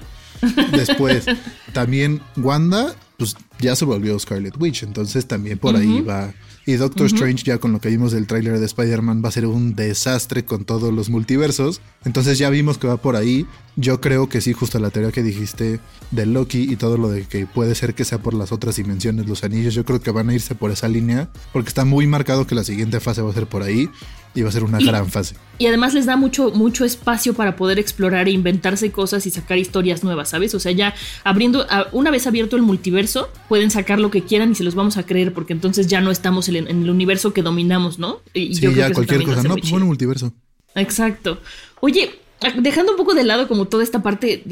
Después, 0.70 1.26
también 1.72 2.20
Wanda, 2.36 2.94
pues 3.16 3.34
ya 3.58 3.74
se 3.74 3.84
volvió 3.84 4.16
Scarlet 4.16 4.56
Witch. 4.56 4.84
Entonces 4.84 5.26
también 5.26 5.58
por 5.58 5.74
ahí 5.74 6.00
va 6.02 6.32
y 6.66 6.74
Doctor 6.74 7.06
Strange, 7.06 7.44
ya 7.44 7.58
con 7.58 7.72
lo 7.72 7.80
que 7.80 7.88
vimos 7.88 8.10
del 8.10 8.26
tráiler 8.26 8.58
de 8.58 8.66
Spider-Man, 8.66 9.22
va 9.24 9.28
a 9.28 9.32
ser 9.32 9.46
un 9.46 9.76
desastre 9.76 10.44
con 10.44 10.64
todos 10.64 10.92
los 10.92 11.08
multiversos. 11.10 11.80
Entonces 12.04 12.38
ya 12.38 12.50
vimos 12.50 12.76
que 12.76 12.88
va 12.88 12.96
por 12.96 13.14
ahí. 13.14 13.46
Yo 13.76 14.00
creo 14.00 14.28
que 14.28 14.40
sí, 14.40 14.52
justo 14.52 14.80
la 14.80 14.90
teoría 14.90 15.12
que 15.12 15.22
dijiste 15.22 15.78
de 16.10 16.26
Loki 16.26 16.62
y 16.62 16.74
todo 16.74 16.98
lo 16.98 17.08
de 17.08 17.22
que 17.22 17.46
puede 17.46 17.76
ser 17.76 17.94
que 17.94 18.04
sea 18.04 18.18
por 18.18 18.34
las 18.34 18.50
otras 18.50 18.76
dimensiones, 18.76 19.28
los 19.28 19.44
anillos, 19.44 19.74
yo 19.74 19.84
creo 19.84 20.00
que 20.00 20.10
van 20.10 20.28
a 20.28 20.34
irse 20.34 20.56
por 20.56 20.72
esa 20.72 20.88
línea, 20.88 21.28
porque 21.52 21.68
está 21.68 21.84
muy 21.84 22.08
marcado 22.08 22.48
que 22.48 22.56
la 22.56 22.64
siguiente 22.64 22.98
fase 22.98 23.22
va 23.22 23.30
a 23.30 23.34
ser 23.34 23.46
por 23.46 23.62
ahí 23.62 23.88
y 24.36 24.42
va 24.42 24.50
a 24.50 24.52
ser 24.52 24.64
una 24.64 24.78
gran 24.78 25.08
fase. 25.08 25.34
Y 25.58 25.66
además 25.66 25.94
les 25.94 26.06
da 26.06 26.16
mucho, 26.16 26.50
mucho 26.50 26.84
espacio 26.84 27.34
para 27.34 27.56
poder 27.56 27.78
explorar 27.78 28.28
e 28.28 28.30
inventarse 28.30 28.92
cosas 28.92 29.26
y 29.26 29.30
sacar 29.30 29.58
historias 29.58 30.04
nuevas, 30.04 30.28
¿sabes? 30.28 30.54
O 30.54 30.60
sea, 30.60 30.72
ya 30.72 30.94
abriendo, 31.24 31.66
una 31.92 32.10
vez 32.10 32.26
abierto 32.26 32.56
el 32.56 32.62
multiverso, 32.62 33.30
pueden 33.48 33.70
sacar 33.70 33.98
lo 33.98 34.10
que 34.10 34.22
quieran 34.22 34.52
y 34.52 34.54
se 34.54 34.64
los 34.64 34.74
vamos 34.74 34.98
a 34.98 35.04
creer, 35.04 35.32
porque 35.32 35.54
entonces 35.54 35.86
ya 35.86 36.00
no 36.00 36.10
estamos 36.10 36.48
en, 36.48 36.56
el 36.68 36.90
universo 36.90 37.32
que 37.32 37.42
dominamos, 37.42 37.98
¿no? 37.98 38.20
Y 38.34 38.54
sí, 38.54 38.72
ya 38.74 38.92
cualquier 38.92 39.24
cosa. 39.24 39.42
No, 39.42 39.56
pues 39.56 39.70
bueno, 39.70 39.86
multiverso. 39.86 40.32
Exacto. 40.74 41.40
Oye, 41.80 42.20
dejando 42.58 42.92
un 42.92 42.98
poco 42.98 43.14
de 43.14 43.24
lado 43.24 43.48
como 43.48 43.66
toda 43.66 43.82
esta 43.82 44.02
parte 44.02 44.42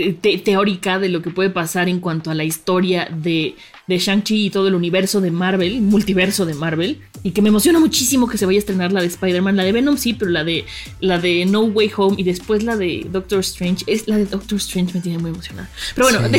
teórica 0.44 0.98
de 0.98 1.08
lo 1.08 1.22
que 1.22 1.30
puede 1.30 1.50
pasar 1.50 1.88
en 1.88 2.00
cuanto 2.00 2.30
a 2.30 2.34
la 2.34 2.44
historia 2.44 3.08
de, 3.14 3.56
de 3.86 3.98
Shang-Chi 3.98 4.46
y 4.46 4.50
todo 4.50 4.68
el 4.68 4.74
universo 4.74 5.20
de 5.20 5.30
Marvel, 5.30 5.82
multiverso 5.82 6.46
de 6.46 6.54
Marvel, 6.54 7.00
y 7.22 7.32
que 7.32 7.42
me 7.42 7.50
emociona 7.50 7.78
muchísimo 7.78 8.26
que 8.26 8.38
se 8.38 8.46
vaya 8.46 8.58
a 8.58 8.60
estrenar 8.60 8.92
la 8.92 9.00
de 9.00 9.08
Spider-Man, 9.08 9.56
la 9.56 9.64
de 9.64 9.72
Venom 9.72 9.98
sí, 9.98 10.14
pero 10.14 10.30
la 10.30 10.44
de, 10.44 10.64
la 11.00 11.18
de 11.18 11.44
No 11.44 11.62
Way 11.62 11.92
Home 11.96 12.16
y 12.18 12.24
después 12.24 12.62
la 12.62 12.76
de 12.76 13.06
Doctor 13.10 13.40
Strange, 13.40 13.84
es 13.86 14.08
la 14.08 14.16
de 14.16 14.26
Doctor 14.26 14.56
Strange 14.58 14.94
me 14.94 15.00
tiene 15.00 15.18
muy 15.18 15.30
emocionada. 15.30 15.68
Pero 15.94 16.08
bueno, 16.08 16.38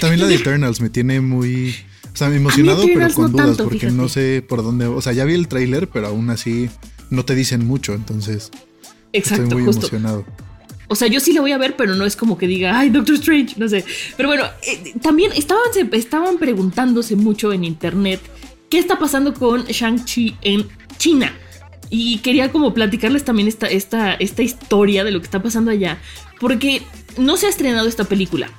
también 0.00 0.20
la 0.20 0.26
de 0.26 0.34
Eternals 0.36 0.80
me 0.80 0.90
tiene 0.90 1.20
muy... 1.20 1.74
O 2.12 2.18
sea, 2.18 2.34
emocionado, 2.34 2.82
pero 2.86 3.12
con 3.12 3.32
dudas, 3.32 3.58
porque 3.58 3.90
no 3.90 4.08
sé 4.08 4.42
por 4.46 4.62
dónde. 4.62 4.86
O 4.86 5.02
sea, 5.02 5.12
ya 5.12 5.26
vi 5.26 5.34
el 5.34 5.48
tráiler, 5.48 5.86
pero 5.90 6.06
aún 6.06 6.30
así 6.30 6.70
no 7.10 7.26
te 7.26 7.34
dicen 7.34 7.66
mucho, 7.66 7.92
entonces. 7.92 8.50
Exacto, 9.12 9.44
estoy 9.44 9.62
muy 9.62 9.70
emocionado. 9.70 10.24
O 10.88 10.94
sea, 10.94 11.08
yo 11.08 11.18
sí 11.18 11.32
la 11.32 11.40
voy 11.40 11.52
a 11.52 11.58
ver, 11.58 11.74
pero 11.76 11.94
no 11.94 12.04
es 12.04 12.14
como 12.14 12.38
que 12.38 12.46
diga, 12.46 12.78
ay, 12.78 12.90
Doctor 12.90 13.16
Strange, 13.16 13.54
no 13.56 13.68
sé. 13.68 13.84
Pero 14.16 14.28
bueno, 14.28 14.44
eh, 14.66 14.94
también 15.02 15.32
estaban, 15.32 15.64
estaban 15.92 16.38
preguntándose 16.38 17.16
mucho 17.16 17.52
en 17.52 17.64
internet 17.64 18.20
qué 18.70 18.78
está 18.78 18.98
pasando 18.98 19.34
con 19.34 19.64
Shang-Chi 19.64 20.36
en 20.42 20.68
China. 20.96 21.34
Y 21.90 22.18
quería 22.18 22.50
como 22.52 22.74
platicarles 22.74 23.24
también 23.24 23.48
esta, 23.48 23.66
esta, 23.66 24.14
esta 24.14 24.42
historia 24.42 25.04
de 25.04 25.10
lo 25.10 25.20
que 25.20 25.24
está 25.24 25.42
pasando 25.42 25.70
allá, 25.70 25.98
porque 26.40 26.82
no 27.16 27.36
se 27.36 27.46
ha 27.46 27.48
estrenado 27.48 27.88
esta 27.88 28.04
película. 28.04 28.50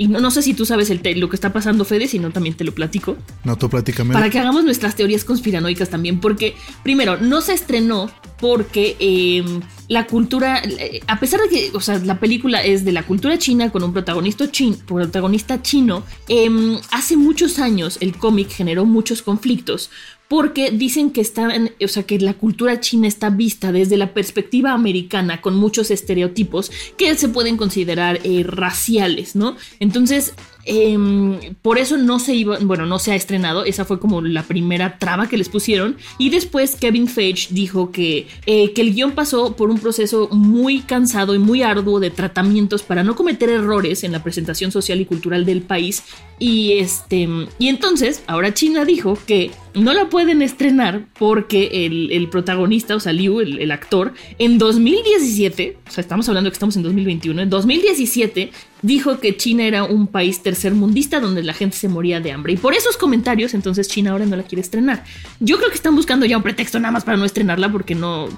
Y 0.00 0.08
no, 0.08 0.30
sé 0.30 0.40
si 0.40 0.54
tú 0.54 0.64
sabes 0.64 0.88
el 0.88 1.02
lo 1.20 1.28
que 1.28 1.36
está 1.36 1.52
pasando, 1.52 1.84
Fede, 1.84 2.08
si 2.08 2.18
no 2.18 2.30
también 2.30 2.56
te 2.56 2.64
lo 2.64 2.72
platico. 2.72 3.18
No, 3.44 3.58
tú 3.58 3.68
platícame. 3.68 4.14
Para 4.14 4.30
que 4.30 4.38
hagamos 4.38 4.64
nuestras 4.64 4.96
teorías 4.96 5.24
conspiranoicas 5.24 5.90
también, 5.90 6.20
porque 6.20 6.56
primero, 6.82 7.18
no 7.18 7.42
se 7.42 7.52
estrenó 7.52 8.10
porque 8.38 8.96
em, 8.98 9.60
la 9.88 10.06
cultura, 10.06 10.62
a 11.06 11.20
pesar 11.20 11.40
de 11.42 11.48
que, 11.50 11.70
o 11.74 11.82
sea, 11.82 11.98
la 11.98 12.18
película 12.18 12.62
es 12.64 12.82
de 12.86 12.92
la 12.92 13.02
cultura 13.02 13.36
china 13.36 13.70
con 13.70 13.82
un 13.82 13.92
protagonista, 13.92 14.46
protagonista 14.86 15.60
chino, 15.60 16.02
em, 16.28 16.78
hace 16.92 17.18
muchos 17.18 17.58
años 17.58 17.98
el 18.00 18.16
cómic 18.16 18.48
generó 18.48 18.86
muchos 18.86 19.20
conflictos 19.20 19.90
porque 20.30 20.70
dicen 20.70 21.10
que 21.10 21.20
están, 21.20 21.72
o 21.82 21.88
sea, 21.88 22.04
que 22.04 22.16
la 22.20 22.34
cultura 22.34 22.78
china 22.78 23.08
está 23.08 23.30
vista 23.30 23.72
desde 23.72 23.96
la 23.96 24.14
perspectiva 24.14 24.70
americana 24.70 25.40
con 25.40 25.56
muchos 25.56 25.90
estereotipos 25.90 26.70
que 26.96 27.16
se 27.16 27.28
pueden 27.28 27.56
considerar 27.56 28.20
eh, 28.22 28.44
raciales, 28.46 29.34
¿no? 29.34 29.56
Entonces, 29.80 30.34
Em, 30.64 31.38
por 31.62 31.78
eso 31.78 31.96
no 31.96 32.18
se 32.18 32.34
iba, 32.34 32.58
bueno, 32.60 32.86
no 32.86 32.98
se 32.98 33.12
ha 33.12 33.14
estrenado. 33.14 33.64
Esa 33.64 33.84
fue 33.84 33.98
como 33.98 34.20
la 34.20 34.42
primera 34.42 34.98
traba 34.98 35.28
que 35.28 35.38
les 35.38 35.48
pusieron. 35.48 35.96
Y 36.18 36.30
después 36.30 36.76
Kevin 36.76 37.08
Feige 37.08 37.48
dijo 37.50 37.90
que, 37.90 38.26
eh, 38.46 38.72
que 38.72 38.80
el 38.82 38.94
guion 38.94 39.12
pasó 39.12 39.56
por 39.56 39.70
un 39.70 39.78
proceso 39.78 40.28
muy 40.30 40.80
cansado 40.80 41.34
y 41.34 41.38
muy 41.38 41.62
arduo 41.62 42.00
de 42.00 42.10
tratamientos 42.10 42.82
para 42.82 43.04
no 43.04 43.16
cometer 43.16 43.48
errores 43.48 44.04
en 44.04 44.12
la 44.12 44.22
presentación 44.22 44.70
social 44.72 45.00
y 45.00 45.06
cultural 45.06 45.44
del 45.44 45.62
país. 45.62 46.02
Y 46.38 46.72
este, 46.72 47.28
y 47.58 47.68
entonces, 47.68 48.22
ahora 48.26 48.54
China 48.54 48.84
dijo 48.84 49.18
que 49.26 49.50
no 49.74 49.92
la 49.92 50.08
pueden 50.08 50.42
estrenar 50.42 51.04
porque 51.18 51.86
el, 51.86 52.28
protagonista, 52.30 52.96
o 52.96 53.00
sea, 53.00 53.12
Liu, 53.12 53.40
el, 53.40 53.58
el, 53.58 53.70
actor, 53.70 54.14
en 54.38 54.58
2017, 54.58 55.78
o 55.86 55.90
sea, 55.90 56.02
estamos 56.02 56.28
hablando 56.28 56.50
que 56.50 56.54
estamos 56.54 56.76
en 56.76 56.82
2021, 56.82 57.42
en 57.42 57.50
2017 57.50 58.50
dijo 58.82 59.20
que 59.20 59.36
China 59.36 59.64
era 59.64 59.84
un 59.84 60.06
país 60.06 60.42
tercermundista 60.42 61.20
donde 61.20 61.42
la 61.42 61.54
gente 61.54 61.76
se 61.76 61.88
moría 61.88 62.20
de 62.20 62.32
hambre. 62.32 62.54
Y 62.54 62.56
por 62.56 62.74
esos 62.74 62.96
comentarios, 62.96 63.54
entonces 63.54 63.88
China 63.88 64.12
ahora 64.12 64.26
no 64.26 64.36
la 64.36 64.42
quiere 64.42 64.62
estrenar. 64.62 65.04
Yo 65.38 65.58
creo 65.58 65.68
que 65.68 65.76
están 65.76 65.96
buscando 65.96 66.26
ya 66.26 66.36
un 66.36 66.42
pretexto 66.42 66.78
nada 66.78 66.92
más 66.92 67.04
para 67.04 67.16
no 67.16 67.24
estrenarla 67.24 67.70
porque 67.70 67.94
no... 67.94 68.28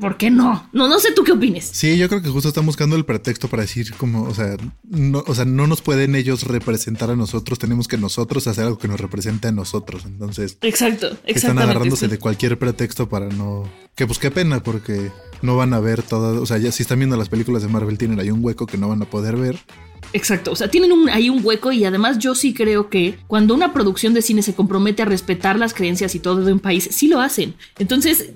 ¿Por 0.00 0.16
qué 0.16 0.30
no? 0.30 0.68
No, 0.72 0.88
no 0.88 0.98
sé 0.98 1.12
tú 1.12 1.22
qué 1.22 1.32
opines. 1.32 1.68
Sí, 1.72 1.96
yo 1.96 2.08
creo 2.08 2.22
que 2.22 2.28
justo 2.28 2.48
están 2.48 2.66
buscando 2.66 2.96
el 2.96 3.04
pretexto 3.04 3.48
para 3.48 3.62
decir 3.62 3.92
como, 3.94 4.22
o 4.22 4.34
sea, 4.34 4.56
no, 4.82 5.22
o 5.26 5.34
sea, 5.34 5.44
no 5.44 5.66
nos 5.66 5.80
pueden 5.80 6.16
ellos 6.16 6.44
representar 6.44 7.10
a 7.10 7.14
nosotros, 7.14 7.58
tenemos 7.58 7.86
que 7.86 7.98
nosotros 7.98 8.46
hacer 8.48 8.64
algo 8.64 8.78
que 8.78 8.88
nos 8.88 8.98
represente 8.98 9.48
a 9.48 9.52
nosotros. 9.52 10.04
Entonces, 10.06 10.56
exacto, 10.62 11.16
están 11.24 11.58
agarrándose 11.58 12.08
de 12.08 12.18
cualquier 12.18 12.58
pretexto 12.58 13.08
para 13.08 13.26
no, 13.26 13.68
que 13.94 14.06
pues 14.06 14.18
qué 14.18 14.30
pena 14.32 14.62
porque 14.62 15.12
no 15.42 15.56
van 15.56 15.74
a 15.74 15.80
ver 15.80 16.02
todas, 16.02 16.38
o 16.38 16.46
sea, 16.46 16.58
ya 16.58 16.72
si 16.72 16.82
están 16.82 16.98
viendo 16.98 17.16
las 17.16 17.28
películas 17.28 17.62
de 17.62 17.68
Marvel 17.68 17.98
tienen 17.98 18.18
ahí 18.20 18.30
un 18.30 18.44
hueco 18.44 18.66
que 18.66 18.78
no 18.78 18.88
van 18.88 19.02
a 19.02 19.06
poder 19.06 19.36
ver. 19.36 19.58
Exacto, 20.14 20.52
o 20.52 20.56
sea, 20.56 20.68
tienen 20.68 20.92
ahí 21.10 21.30
un 21.30 21.40
hueco 21.42 21.72
y 21.72 21.84
además 21.86 22.18
yo 22.18 22.34
sí 22.34 22.52
creo 22.52 22.90
que 22.90 23.18
cuando 23.26 23.54
una 23.54 23.72
producción 23.72 24.12
de 24.12 24.20
cine 24.20 24.42
se 24.42 24.54
compromete 24.54 25.00
a 25.00 25.06
respetar 25.06 25.58
las 25.58 25.72
creencias 25.72 26.14
y 26.14 26.20
todo 26.20 26.44
de 26.44 26.52
un 26.52 26.60
país, 26.60 26.86
sí 26.90 27.08
lo 27.08 27.20
hacen. 27.20 27.54
Entonces 27.78 28.30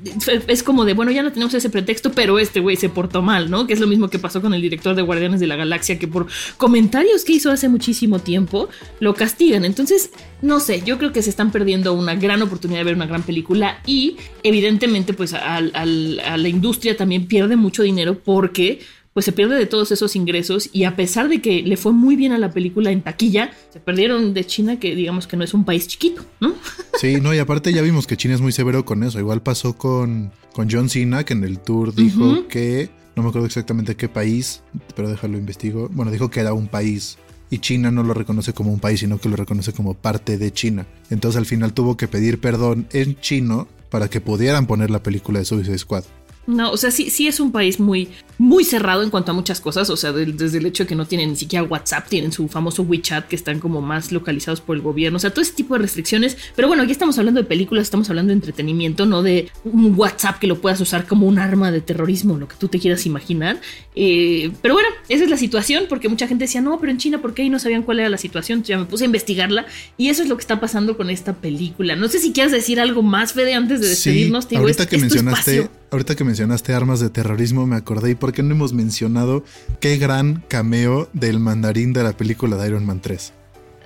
es 0.48 0.62
como 0.62 0.86
de, 0.86 0.94
bueno, 0.94 1.10
ya 1.10 1.22
no 1.22 1.32
tenemos 1.32 1.52
ese 1.52 1.68
pretexto, 1.68 2.12
pero 2.12 2.38
este 2.38 2.60
güey 2.60 2.76
se 2.76 2.88
portó 2.88 3.20
mal, 3.20 3.50
¿no? 3.50 3.66
Que 3.66 3.74
es 3.74 3.80
lo 3.80 3.86
mismo 3.86 4.08
que 4.08 4.18
pasó 4.18 4.40
con 4.40 4.54
el 4.54 4.62
director 4.62 4.94
de 4.94 5.02
Guardianes 5.02 5.38
de 5.38 5.46
la 5.46 5.56
Galaxia, 5.56 5.98
que 5.98 6.08
por 6.08 6.28
comentarios 6.56 7.24
que 7.24 7.32
hizo 7.32 7.50
hace 7.50 7.68
muchísimo 7.68 8.20
tiempo, 8.20 8.70
lo 8.98 9.14
castigan. 9.14 9.66
Entonces, 9.66 10.12
no 10.40 10.60
sé, 10.60 10.82
yo 10.84 10.96
creo 10.96 11.12
que 11.12 11.20
se 11.20 11.28
están 11.28 11.52
perdiendo 11.52 11.92
una 11.92 12.14
gran 12.14 12.40
oportunidad 12.40 12.80
de 12.80 12.84
ver 12.84 12.94
una 12.94 13.06
gran 13.06 13.22
película 13.22 13.80
y 13.84 14.16
evidentemente 14.42 15.12
pues 15.12 15.34
a 15.34 15.60
la 15.60 16.48
industria 16.48 16.96
también 16.96 17.26
pierde 17.26 17.56
mucho 17.56 17.82
dinero 17.82 18.18
porque 18.18 18.80
pues 19.16 19.24
se 19.24 19.32
pierde 19.32 19.54
de 19.56 19.64
todos 19.64 19.92
esos 19.92 20.14
ingresos 20.14 20.68
y 20.74 20.84
a 20.84 20.94
pesar 20.94 21.30
de 21.30 21.40
que 21.40 21.62
le 21.62 21.78
fue 21.78 21.92
muy 21.92 22.16
bien 22.16 22.32
a 22.32 22.38
la 22.38 22.50
película 22.50 22.90
en 22.90 23.00
taquilla, 23.00 23.50
se 23.72 23.80
perdieron 23.80 24.34
de 24.34 24.44
China, 24.44 24.78
que 24.78 24.94
digamos 24.94 25.26
que 25.26 25.38
no 25.38 25.44
es 25.44 25.54
un 25.54 25.64
país 25.64 25.88
chiquito, 25.88 26.22
¿no? 26.38 26.52
Sí, 27.00 27.18
no, 27.22 27.32
y 27.32 27.38
aparte 27.38 27.72
ya 27.72 27.80
vimos 27.80 28.06
que 28.06 28.18
China 28.18 28.34
es 28.34 28.42
muy 28.42 28.52
severo 28.52 28.84
con 28.84 29.02
eso. 29.02 29.18
Igual 29.18 29.42
pasó 29.42 29.72
con, 29.72 30.32
con 30.52 30.68
John 30.70 30.90
Cena, 30.90 31.24
que 31.24 31.32
en 31.32 31.44
el 31.44 31.60
tour 31.60 31.94
dijo 31.94 32.46
que, 32.48 32.90
no 33.16 33.22
me 33.22 33.30
acuerdo 33.30 33.46
exactamente 33.46 33.96
qué 33.96 34.10
país, 34.10 34.60
pero 34.94 35.08
déjalo 35.08 35.38
investigo. 35.38 35.88
Bueno, 35.90 36.12
dijo 36.12 36.28
que 36.28 36.40
era 36.40 36.52
un 36.52 36.68
país 36.68 37.16
y 37.48 37.60
China 37.60 37.90
no 37.90 38.02
lo 38.02 38.12
reconoce 38.12 38.52
como 38.52 38.70
un 38.70 38.80
país, 38.80 39.00
sino 39.00 39.16
que 39.16 39.30
lo 39.30 39.36
reconoce 39.36 39.72
como 39.72 39.94
parte 39.94 40.36
de 40.36 40.52
China. 40.52 40.86
Entonces 41.08 41.38
al 41.38 41.46
final 41.46 41.72
tuvo 41.72 41.96
que 41.96 42.06
pedir 42.06 42.38
perdón 42.38 42.86
en 42.92 43.18
chino 43.18 43.66
para 43.88 44.10
que 44.10 44.20
pudieran 44.20 44.66
poner 44.66 44.90
la 44.90 45.02
película 45.02 45.38
de 45.38 45.46
Suicide 45.46 45.78
Squad. 45.78 46.04
No, 46.46 46.70
o 46.70 46.76
sea, 46.76 46.90
sí, 46.90 47.10
sí 47.10 47.26
es 47.26 47.40
un 47.40 47.50
país 47.50 47.80
muy, 47.80 48.08
muy 48.38 48.64
cerrado 48.64 49.02
en 49.02 49.10
cuanto 49.10 49.32
a 49.32 49.34
muchas 49.34 49.60
cosas. 49.60 49.90
O 49.90 49.96
sea, 49.96 50.12
desde 50.12 50.58
el 50.58 50.66
hecho 50.66 50.84
de 50.84 50.88
que 50.88 50.94
no 50.94 51.06
tienen 51.06 51.30
ni 51.30 51.36
siquiera 51.36 51.64
WhatsApp, 51.64 52.08
tienen 52.08 52.32
su 52.32 52.48
famoso 52.48 52.82
WeChat 52.82 53.26
que 53.26 53.36
están 53.36 53.58
como 53.58 53.80
más 53.80 54.12
localizados 54.12 54.60
por 54.60 54.76
el 54.76 54.82
gobierno. 54.82 55.16
O 55.16 55.20
sea, 55.20 55.30
todo 55.30 55.42
ese 55.42 55.52
tipo 55.52 55.74
de 55.74 55.80
restricciones. 55.80 56.36
Pero 56.54 56.68
bueno, 56.68 56.84
aquí 56.84 56.92
estamos 56.92 57.18
hablando 57.18 57.40
de 57.40 57.46
películas, 57.48 57.82
estamos 57.82 58.08
hablando 58.10 58.30
de 58.30 58.34
entretenimiento, 58.34 59.06
no 59.06 59.22
de 59.22 59.50
un 59.64 59.94
WhatsApp 59.96 60.38
que 60.38 60.46
lo 60.46 60.60
puedas 60.60 60.80
usar 60.80 61.06
como 61.06 61.26
un 61.26 61.38
arma 61.38 61.72
de 61.72 61.80
terrorismo, 61.80 62.36
lo 62.38 62.46
que 62.46 62.56
tú 62.56 62.68
te 62.68 62.78
quieras 62.78 63.06
imaginar. 63.06 63.60
Eh, 63.96 64.52
pero 64.62 64.74
bueno, 64.74 64.88
esa 65.08 65.24
es 65.24 65.30
la 65.30 65.36
situación, 65.36 65.86
porque 65.88 66.08
mucha 66.08 66.28
gente 66.28 66.44
decía, 66.44 66.60
no, 66.60 66.78
pero 66.78 66.92
en 66.92 66.98
China, 66.98 67.20
¿por 67.20 67.34
qué? 67.34 67.42
Y 67.42 67.50
no 67.50 67.58
sabían 67.58 67.82
cuál 67.82 67.98
era 68.00 68.08
la 68.08 68.18
situación. 68.18 68.58
Entonces 68.58 68.74
ya 68.74 68.78
me 68.78 68.84
puse 68.84 69.04
a 69.04 69.06
investigarla 69.06 69.66
y 69.96 70.08
eso 70.08 70.22
es 70.22 70.28
lo 70.28 70.36
que 70.36 70.42
está 70.42 70.60
pasando 70.60 70.96
con 70.96 71.10
esta 71.10 71.34
película. 71.34 71.96
No 71.96 72.08
sé 72.08 72.20
si 72.20 72.32
quieres 72.32 72.52
decir 72.52 72.78
algo 72.78 73.02
más, 73.02 73.32
Fede, 73.32 73.54
antes 73.54 73.80
de 73.80 73.88
despedirnos. 73.88 74.46
Sí, 74.48 74.56
ahorita 74.56 74.86
que 74.86 74.98
mencionaste 74.98 75.68
ahorita 75.90 76.14
que 76.14 76.24
mencionaste 76.24 76.74
armas 76.74 77.00
de 77.00 77.10
terrorismo, 77.10 77.66
me 77.66 77.76
acordé. 77.76 78.10
¿Y 78.10 78.14
por 78.14 78.32
qué 78.32 78.42
no 78.42 78.54
hemos 78.54 78.72
mencionado 78.72 79.44
qué 79.80 79.96
gran 79.96 80.42
cameo 80.48 81.08
del 81.12 81.40
mandarín 81.40 81.92
de 81.92 82.02
la 82.02 82.12
película 82.12 82.56
de 82.56 82.68
Iron 82.68 82.86
Man 82.86 83.00
3? 83.00 83.32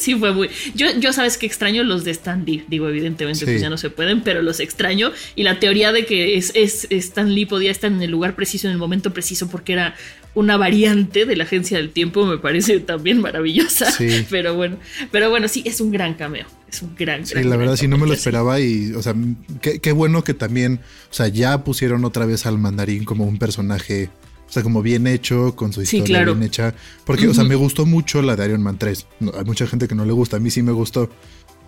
sí, 0.00 0.14
fue 0.16 0.32
muy. 0.32 0.48
Yo, 0.74 0.86
yo 0.98 1.12
sabes 1.12 1.36
que 1.38 1.46
extraño 1.46 1.84
los 1.84 2.04
de 2.04 2.10
Stan 2.12 2.44
Lee. 2.44 2.64
Digo, 2.68 2.88
evidentemente, 2.88 3.44
pues 3.44 3.56
Sí. 3.56 3.62
ya 3.62 3.70
no 3.70 3.78
se 3.78 3.90
pueden, 3.90 4.22
pero 4.22 4.42
los 4.42 4.58
extraño. 4.60 5.12
Y 5.36 5.42
la 5.44 5.60
teoría 5.60 5.92
de 5.92 6.06
que 6.06 6.36
es, 6.36 6.52
es 6.54 6.86
Stan 6.90 7.32
Lee 7.34 7.46
podía 7.46 7.70
estar 7.70 7.90
en 7.92 8.02
el 8.02 8.10
lugar 8.10 8.34
preciso, 8.34 8.66
en 8.66 8.72
el 8.72 8.78
momento 8.78 9.12
preciso, 9.12 9.48
porque 9.48 9.72
era 9.74 9.94
una 10.34 10.56
variante 10.56 11.26
de 11.26 11.34
la 11.36 11.42
agencia 11.44 11.76
del 11.78 11.90
tiempo, 11.90 12.24
me 12.24 12.38
parece 12.38 12.78
también 12.80 13.20
maravillosa. 13.20 13.90
Sí. 13.90 14.24
Pero 14.30 14.54
bueno, 14.54 14.76
pero 15.10 15.28
bueno, 15.28 15.48
sí, 15.48 15.62
es 15.66 15.80
un 15.80 15.90
gran 15.90 16.14
cameo. 16.14 16.46
Es 16.70 16.82
un 16.82 16.94
gran, 16.94 17.26
Sí, 17.26 17.34
gran, 17.34 17.50
la 17.50 17.56
verdad 17.56 17.74
sí 17.76 17.88
no 17.88 17.98
me 17.98 18.06
lo 18.06 18.12
esperaba 18.12 18.60
y, 18.60 18.92
o 18.92 19.02
sea, 19.02 19.12
qué, 19.60 19.80
qué 19.80 19.90
bueno 19.90 20.22
que 20.22 20.34
también, 20.34 20.78
o 21.10 21.14
sea, 21.14 21.26
ya 21.26 21.64
pusieron 21.64 22.04
otra 22.04 22.26
vez 22.26 22.46
al 22.46 22.58
mandarín 22.58 23.04
como 23.04 23.24
un 23.26 23.38
personaje, 23.38 24.08
o 24.50 24.52
sea, 24.52 24.62
como 24.64 24.82
bien 24.82 25.06
hecho, 25.06 25.54
con 25.56 25.72
su 25.72 25.80
Sí, 25.86 25.98
historia 25.98 26.18
claro. 26.18 26.34
bien 26.34 26.46
hecha. 26.46 26.74
Porque, 27.04 27.28
o 27.28 27.32
sea, 27.34 27.44
me 27.44 27.54
gustó 27.54 27.86
mucho 27.86 28.20
la 28.20 28.34
de 28.36 28.44
Iron 28.46 28.62
Man 28.62 28.78
3. 28.78 29.06
No, 29.20 29.32
hay 29.38 29.44
mucha 29.44 29.66
gente 29.66 29.86
que 29.88 29.94
no 29.94 30.04
le 30.04 30.12
gusta, 30.12 30.36
a 30.36 30.40
mí 30.40 30.50
sí 30.50 30.60
me 30.62 30.72
gustó. 30.72 31.08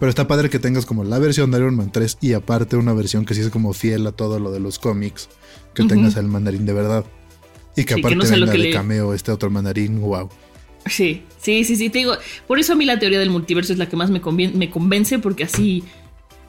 Pero 0.01 0.11
está 0.11 0.27
padre 0.27 0.51
que 0.51 0.59
tengas 0.59 0.85
como 0.85 1.05
la 1.05 1.19
versión 1.21 1.51
de 1.53 1.59
Iron 1.59 1.77
Man 1.77 1.93
3 1.93 2.19
y 2.21 2.33
aparte 2.33 2.75
una 2.77 2.93
versión 2.93 3.25
que 3.25 3.35
sí 3.35 3.41
es 3.41 3.51
como 3.51 3.73
fiel 3.73 4.05
a 4.09 4.12
todo 4.12 4.41
lo 4.41 4.51
de 4.51 4.59
los 4.59 4.81
cómics, 4.81 5.29
que 5.75 5.85
tengas 5.85 6.17
al 6.17 6.27
mandarín 6.27 6.67
de 6.67 6.73
verdad. 6.73 7.05
Y 7.77 7.85
que 7.85 7.95
Sí, 7.95 8.01
que 8.03 8.09
aparte 8.09 8.17
no 8.17 8.25
venga 8.41 8.53
que 8.53 8.59
de 8.59 8.65
le- 8.65 8.71
cameo 8.73 9.15
este 9.15 9.31
otro 9.31 9.49
mandarín, 9.49 10.01
wow. 10.01 10.29
Sí, 10.87 11.23
sí, 11.41 11.62
sí, 11.62 11.77
sí, 11.77 11.89
te 11.89 11.99
digo. 12.01 12.15
Por 12.49 12.59
eso 12.59 12.73
a 12.73 12.77
mí 12.77 12.85
la 12.85 12.99
teoría 12.99 13.21
del 13.21 13.31
multiverso 13.31 13.73
es 13.73 13.79
la 13.79 13.89
que 13.89 13.95
más 13.97 14.11
me, 14.11 14.21
me 14.21 14.71
convence, 14.71 15.21
porque 15.21 15.45
así 15.45 15.85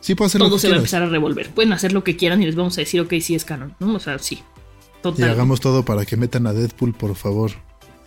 Sí 0.02 0.16
hacer 0.20 0.42
lo 0.42 0.48
todo 0.48 0.58
se 0.60 0.68
va 0.68 0.74
a 0.74 0.78
empezar 0.78 1.04
a 1.04 1.08
revolver. 1.08 1.50
Pueden 1.52 1.72
hacer 1.72 1.94
lo 1.94 2.04
que 2.04 2.18
quieran 2.18 2.42
y 2.42 2.46
les 2.48 2.56
vamos 2.56 2.76
a 2.78 2.82
decir, 2.82 3.00
ok, 3.02 3.14
sí 3.22 3.36
es 3.36 3.46
canon, 3.46 3.76
¿no? 3.80 3.94
O 3.94 4.00
sea, 4.00 4.18
sí. 4.20 4.40
Y 5.18 5.24
hagamos 5.24 5.60
todo 5.60 5.84
para 5.84 6.06
que 6.06 6.18
metan 6.18 6.48
a 6.48 6.54
Deadpool, 6.54 6.94
por 6.94 7.16
favor. 7.16 7.52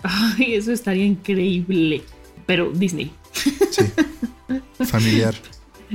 Ay, 0.02 0.54
eso 0.54 0.72
estaría 0.72 1.04
increíble. 1.04 2.02
Pero 2.46 2.70
Disney. 2.70 3.10
Sí. 3.32 3.84
Familiar. 4.84 5.34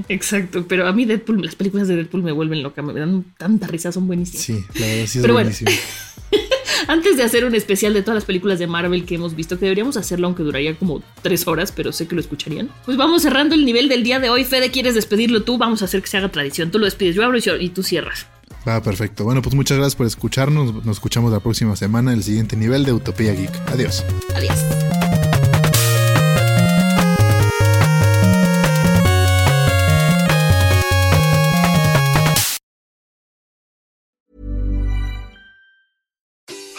Exacto. 0.10 0.66
Pero 0.68 0.88
a 0.88 0.94
mí 0.94 1.06
Deadpool, 1.06 1.44
las 1.44 1.56
películas 1.56 1.88
de 1.88 1.96
Deadpool 1.96 2.24
me 2.24 2.32
vuelven 2.32 2.64
loca. 2.64 2.82
Me 2.82 2.94
dan 2.94 3.26
tanta 3.38 3.68
risa, 3.68 3.92
son 3.92 4.08
buenísimas. 4.08 4.42
Sí, 4.42 4.64
la 4.80 4.88
verdad 4.88 5.06
sí 5.08 5.18
es 5.18 5.22
Pero 5.22 5.34
bueno. 5.34 5.52
Antes 6.88 7.16
de 7.16 7.24
hacer 7.24 7.46
un 7.46 7.56
especial 7.56 7.94
de 7.94 8.02
todas 8.02 8.16
las 8.16 8.26
películas 8.26 8.58
de 8.60 8.68
Marvel 8.68 9.06
que 9.06 9.16
hemos 9.16 9.36
visto, 9.36 9.58
que 9.58 9.66
deberíamos 9.66 9.98
hacerlo 9.98 10.28
aunque 10.28 10.44
duraría 10.44 10.76
como 10.76 11.04
tres 11.22 11.48
horas, 11.48 11.72
pero 11.72 11.92
sé 11.92 12.08
que 12.08 12.16
lo 12.16 12.22
escucharían. 12.22 12.70
Pues 12.86 12.98
vamos 12.98 13.22
cerrando 13.22 13.56
el 13.56 13.66
nivel 13.66 13.88
del 13.88 14.04
día 14.04 14.20
de 14.20 14.30
hoy. 14.30 14.44
Fede, 14.46 14.72
¿quieres 14.72 14.96
despedirlo 14.96 15.44
tú? 15.44 15.58
Vamos 15.58 15.82
a 15.82 15.86
hacer 15.86 16.02
que 16.02 16.08
se 16.08 16.18
haga 16.18 16.30
tradición. 16.30 16.72
Tú 16.72 16.80
lo 16.80 16.86
despides, 16.86 17.16
yo 17.16 17.24
abro 17.24 17.38
y 17.38 17.70
tú 17.70 17.84
cierras. 17.84 18.28
Va, 18.68 18.82
perfecto. 18.82 19.24
Bueno, 19.24 19.42
pues 19.42 19.56
muchas 19.56 19.78
gracias 19.78 19.96
por 19.96 20.06
escucharnos. 20.06 20.86
Nos 20.86 20.98
escuchamos 20.98 21.32
la 21.32 21.40
próxima 21.40 21.76
semana 21.76 22.12
en 22.12 22.20
el 22.20 22.24
siguiente 22.24 22.56
nivel 22.56 22.86
de 22.86 22.94
Utopía 22.94 23.34
Geek. 23.34 23.52
Adiós. 23.70 24.06
Adiós. 24.36 24.60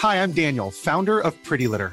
Hi, 0.03 0.17
I'm 0.17 0.33
Daniel, 0.33 0.73
founder 0.73 1.21
of 1.21 1.33
Pretty 1.45 1.69
Litter. 1.69 1.93